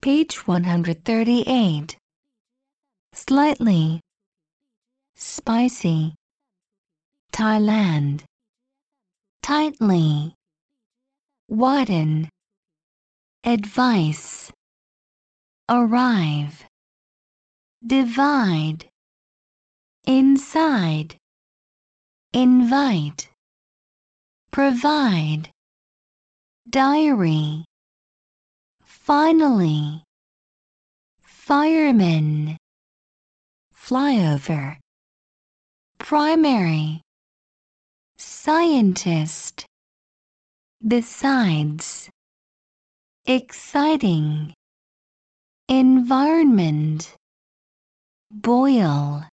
[0.00, 1.96] Page 138.
[3.14, 4.00] Slightly.
[5.16, 6.14] Spicy.
[7.32, 8.22] Thailand.
[9.42, 10.36] Tightly.
[11.48, 12.28] Widen.
[13.42, 14.52] Advice.
[15.68, 16.64] Arrive.
[17.84, 18.88] Divide.
[20.06, 21.16] Inside.
[22.32, 23.28] Invite.
[24.52, 25.50] Provide.
[26.70, 27.64] Diary.
[29.08, 30.04] Finally.
[31.22, 32.58] Fireman.
[33.74, 34.76] Flyover.
[35.98, 37.00] Primary.
[38.18, 39.64] Scientist.
[40.86, 42.10] Besides.
[43.24, 44.52] Exciting.
[45.70, 47.14] Environment.
[48.30, 49.24] Boil.